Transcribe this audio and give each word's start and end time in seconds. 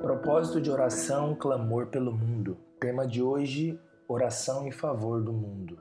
Propósito 0.00 0.60
de 0.60 0.70
oração, 0.70 1.34
clamor 1.34 1.88
pelo 1.88 2.12
mundo. 2.12 2.56
Tema 2.78 3.04
de 3.04 3.20
hoje: 3.20 3.76
oração 4.06 4.64
em 4.64 4.70
favor 4.70 5.20
do 5.20 5.32
mundo. 5.32 5.76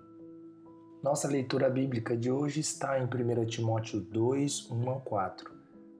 Nossa 1.03 1.27
leitura 1.27 1.69
bíblica 1.69 2.17
de 2.17 2.31
hoje 2.31 2.59
está 2.59 2.99
em 2.99 3.03
1 3.03 3.45
Timóteo 3.45 4.01
2, 4.01 4.71
1 4.71 4.89
a 4.89 4.99
4. 5.01 5.51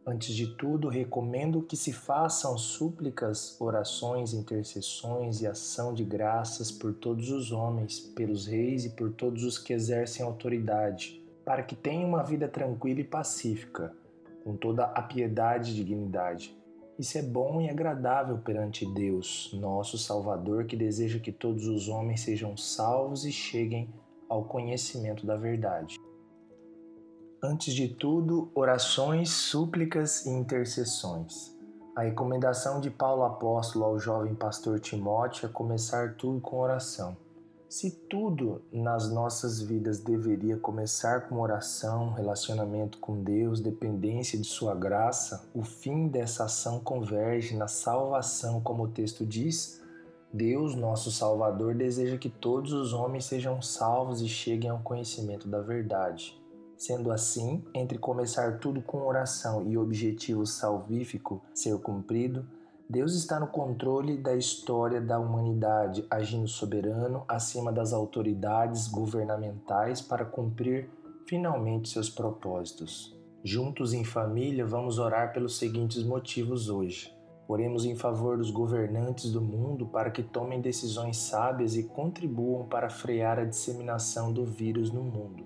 Antes 0.04 0.34
de 0.34 0.48
tudo, 0.56 0.90
recomendo 0.90 1.62
que 1.62 1.78
se 1.78 1.94
façam 1.94 2.58
súplicas, 2.58 3.55
orações, 3.61 4.34
intercessões 4.34 5.41
e 5.41 5.47
ação 5.47 5.93
de 5.93 6.04
graças 6.04 6.71
por 6.71 6.95
todos 6.95 7.29
os 7.29 7.52
homens, 7.52 7.99
pelos 7.99 8.47
reis 8.47 8.84
e 8.84 8.89
por 8.89 9.11
todos 9.13 9.43
os 9.43 9.59
que 9.59 9.73
exercem 9.73 10.25
autoridade, 10.25 11.23
para 11.45 11.61
que 11.61 11.75
tenham 11.75 12.09
uma 12.09 12.23
vida 12.23 12.47
tranquila 12.47 12.99
e 12.99 13.04
pacífica, 13.04 13.93
com 14.43 14.57
toda 14.57 14.86
a 14.86 15.04
piedade 15.04 15.71
e 15.71 15.75
dignidade. 15.75 16.57
Isso 16.98 17.16
é 17.16 17.21
bom 17.21 17.61
e 17.61 17.70
agradável 17.70 18.39
perante 18.39 18.84
Deus, 18.94 19.52
nosso 19.53 19.99
Salvador, 19.99 20.66
que 20.66 20.76
deseja 20.76 21.20
que 21.20 21.31
todos 21.31 21.67
os 21.67 21.88
homens 21.88 22.22
sejam 22.22 22.58
salvos 22.58 23.23
e 23.23 23.31
cheguem 23.31 23.94
ao 24.27 24.45
conhecimento 24.45 25.23
da 25.23 25.36
verdade. 25.36 25.95
Antes 27.41 27.75
de 27.75 27.88
tudo, 27.88 28.52
orações, 28.55 29.30
súplicas 29.30 30.25
e 30.25 30.31
intercessões. 30.31 31.55
A 31.95 32.02
recomendação 32.02 32.81
de 32.81 32.89
Paulo 32.89 33.23
apóstolo 33.23 33.86
ao 33.86 34.00
jovem 34.00 34.34
pastor 34.34 34.80
Timóteo 34.80 35.45
é 35.45 35.50
começar 35.50 36.16
tudo 36.16 36.41
com 36.41 36.59
oração. 36.59 37.16
Se 37.70 37.91
tudo 37.91 38.62
nas 38.71 39.12
nossas 39.12 39.62
vidas 39.62 39.99
deveria 39.99 40.55
começar 40.55 41.27
com 41.27 41.41
oração, 41.41 42.13
relacionamento 42.13 42.98
com 42.98 43.21
Deus, 43.21 43.59
dependência 43.59 44.39
de 44.39 44.48
Sua 44.48 44.73
graça, 44.73 45.49
o 45.53 45.62
fim 45.62 46.08
dessa 46.08 46.45
ação 46.45 46.80
converge 46.80 47.58
na 47.58 47.67
salvação, 47.67 48.61
como 48.61 48.84
o 48.84 48.88
texto 48.88 49.25
diz. 49.25 49.84
Deus, 50.31 50.75
nosso 50.75 51.11
Salvador, 51.11 51.75
deseja 51.75 52.17
que 52.17 52.30
todos 52.30 52.72
os 52.72 52.94
homens 52.94 53.25
sejam 53.25 53.61
salvos 53.61 54.22
e 54.22 54.30
cheguem 54.30 54.70
ao 54.70 54.80
conhecimento 54.80 55.45
da 55.45 55.59
verdade. 55.59 56.42
Sendo 56.77 57.11
assim, 57.11 57.66
entre 57.73 57.97
começar 57.97 58.59
tudo 58.59 58.81
com 58.81 59.05
oração 59.05 59.67
e 59.67 59.77
o 59.77 59.81
objetivo 59.81 60.45
salvífico 60.45 61.42
ser 61.53 61.77
cumprido, 61.80 62.47
Deus 62.89 63.16
está 63.16 63.38
no 63.38 63.47
controle 63.47 64.17
da 64.17 64.33
história 64.33 65.02
da 65.02 65.19
humanidade, 65.19 66.05
agindo 66.09 66.47
soberano 66.47 67.25
acima 67.27 67.69
das 67.69 67.91
autoridades 67.91 68.88
governamentais 68.88 70.02
para 70.02 70.23
cumprir 70.23 70.89
finalmente 71.25 71.89
seus 71.89 72.09
propósitos. 72.09 73.13
Juntos 73.43 73.93
em 73.93 74.05
família, 74.05 74.65
vamos 74.65 74.99
orar 74.99 75.33
pelos 75.33 75.58
seguintes 75.58 76.02
motivos 76.02 76.69
hoje. 76.69 77.13
Oremos 77.45 77.83
em 77.83 77.93
favor 77.93 78.38
dos 78.38 78.52
governantes 78.52 79.33
do 79.33 79.41
mundo 79.41 79.85
para 79.88 80.09
que 80.09 80.23
tomem 80.23 80.61
decisões 80.61 81.17
sábias 81.17 81.75
e 81.75 81.83
contribuam 81.83 82.67
para 82.67 82.89
frear 82.89 83.38
a 83.38 83.43
disseminação 83.43 84.31
do 84.31 84.45
vírus 84.45 84.93
no 84.93 85.03
mundo. 85.03 85.43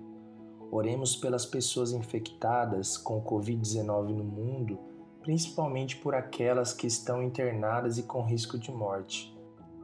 Oremos 0.70 1.16
pelas 1.16 1.44
pessoas 1.44 1.92
infectadas 1.92 2.96
com 2.96 3.20
Covid-19 3.20 4.14
no 4.14 4.24
mundo, 4.24 4.78
principalmente 5.22 5.96
por 5.96 6.14
aquelas 6.14 6.72
que 6.72 6.86
estão 6.86 7.22
internadas 7.22 7.98
e 7.98 8.02
com 8.02 8.22
risco 8.22 8.58
de 8.58 8.70
morte. 8.70 9.32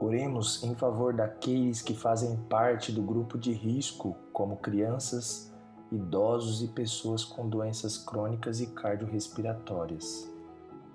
Oremos 0.01 0.63
em 0.63 0.75
favor 0.75 1.13
daqueles 1.13 1.83
que 1.83 1.95
fazem 1.95 2.37
parte 2.49 2.93
do 2.93 3.03
grupo 3.03 3.37
de 3.37 3.53
risco, 3.53 4.17
como 4.33 4.57
crianças, 4.57 5.53
idosos 5.91 6.63
e 6.63 6.69
pessoas 6.69 7.25
com 7.25 7.49
doenças 7.49 7.99
crônicas 7.99 8.61
e 8.61 8.67
cardiorrespiratórias. 8.67 10.33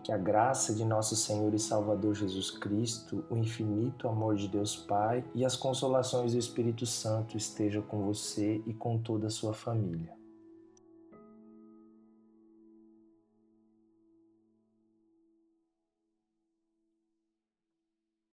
Que 0.03 0.11
a 0.11 0.17
graça 0.17 0.73
de 0.73 0.83
nosso 0.83 1.15
Senhor 1.15 1.53
e 1.53 1.59
Salvador 1.59 2.13
Jesus 2.13 2.51
Cristo, 2.51 3.25
o 3.29 3.37
infinito 3.37 4.07
amor 4.07 4.35
de 4.35 4.47
Deus 4.47 4.75
Pai 4.75 5.23
e 5.33 5.45
as 5.45 5.55
consolações 5.55 6.33
do 6.33 6.39
Espírito 6.39 6.85
Santo 6.85 7.37
estejam 7.37 7.81
com 7.81 8.03
você 8.03 8.61
e 8.65 8.73
com 8.73 8.97
toda 8.97 9.27
a 9.27 9.29
sua 9.29 9.53
família. 9.53 10.22